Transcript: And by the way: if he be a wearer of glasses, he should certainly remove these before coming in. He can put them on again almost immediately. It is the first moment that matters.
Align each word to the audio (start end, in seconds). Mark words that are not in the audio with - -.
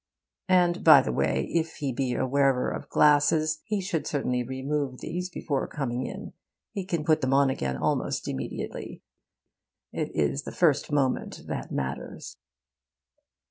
And 0.49 0.83
by 0.83 1.01
the 1.03 1.11
way: 1.11 1.47
if 1.53 1.75
he 1.75 1.93
be 1.93 2.15
a 2.15 2.25
wearer 2.25 2.71
of 2.71 2.89
glasses, 2.89 3.59
he 3.65 3.79
should 3.79 4.07
certainly 4.07 4.41
remove 4.41 4.97
these 4.99 5.29
before 5.29 5.67
coming 5.67 6.07
in. 6.07 6.33
He 6.71 6.85
can 6.85 7.05
put 7.05 7.21
them 7.21 7.35
on 7.35 7.51
again 7.51 7.77
almost 7.77 8.27
immediately. 8.27 9.03
It 9.91 10.09
is 10.15 10.41
the 10.41 10.51
first 10.51 10.91
moment 10.91 11.43
that 11.45 11.71
matters. 11.71 12.35